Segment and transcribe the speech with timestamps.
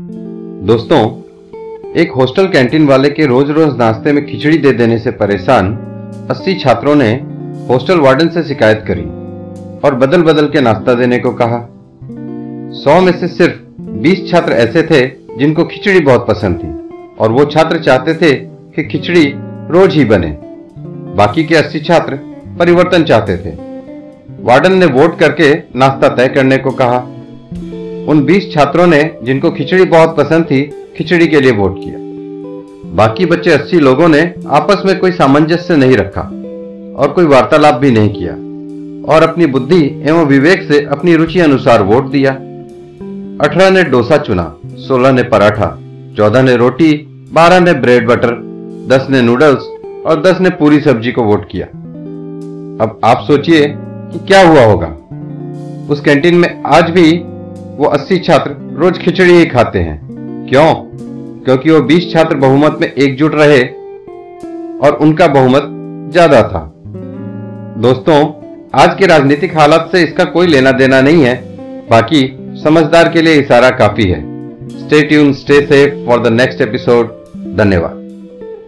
[0.00, 0.98] दोस्तों,
[1.92, 5.72] एक hostel canteen वाले के रोज रोज नाश्ते में खिचड़ी दे देने से परेशान
[6.30, 7.08] 80 छात्रों ने
[7.70, 9.04] हॉस्टल वार्डन से शिकायत करी
[9.80, 11.68] और बदल बदल के नाश्ता देने को कहा।
[12.72, 15.06] सौ में से सिर्फ़ 20 छात्र ऐसे थे
[15.38, 18.34] जिनको खिचड़ी बहुत पसंद थी और वो छात्र चाहते थे
[18.76, 19.24] कि खिचड़ी
[19.70, 20.36] रोज ही बने।
[21.16, 22.18] बाकी के 80 छात्र
[22.58, 23.56] परिवर्तन चाहते थे।
[24.42, 27.06] वार्डन ने वोट करके नाश्ता तय करने को कहा।
[28.08, 30.62] उन 20 छात्रों ने जिनको खिचड़ी बहुत पसंद थी,
[30.96, 31.94] खिचड़ी के लिए वोट किया।
[32.94, 36.20] बाकी बच्चे 80 लोगों ने आपस में कोई सामंजस्य नहीं रखा
[36.96, 38.32] और कोई वार्तालाप भी नहीं किया
[39.12, 42.32] और अपनी बुद्धि एवं विवेक से अपनी रुचि अनुसार वोट दिया।
[43.44, 45.78] अठारह ने डोसा चुना, सोलह ने पराठा,
[46.16, 46.92] चौदह ने रोटी,
[47.32, 48.30] बारह ने ब्रेड बटर,
[48.88, 49.58] दस ने नूडल्स
[50.06, 51.66] और दस ने पूरी सब्ज़ी को वोट किया।
[52.84, 54.96] अब आप सोचिए कि क्या हुआ होगा।
[55.90, 57.22] उस कैंटीन में आज भी
[57.76, 59.98] वो 80 छात्र रोज खिचड़ी ही खाते हैं।
[60.48, 60.74] क्यों?
[61.44, 63.62] क्योंकि वो 20 छात्र बहुमत में एकजुट रहे
[64.78, 65.62] और उनका बहुमत
[66.12, 66.72] ज़्यादा था।
[67.78, 68.18] दोस्तों,
[68.74, 71.34] आज के राजनीतिक हालात से इसका कोई लेना देना नहीं है।
[71.90, 72.22] बाकी
[72.64, 74.20] समझदार के लिए इशारा काफ़ी है।
[74.78, 77.06] Stay tune stay safe for the next episode
[77.56, 77.95] धन्यवाद।